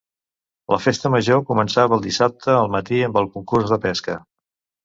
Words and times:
La 0.73 0.79
Festa 0.85 1.11
Major 1.15 1.43
començava 1.51 1.97
el 1.99 2.03
dissabte 2.07 2.57
al 2.63 2.73
matí 2.77 3.03
amb 3.11 3.23
el 3.23 3.33
concurs 3.37 3.75
de 3.75 3.81
pesca. 3.89 4.21